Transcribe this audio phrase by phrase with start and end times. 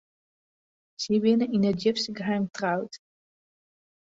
[1.03, 2.93] Sy binne yn it djipste geheim troud.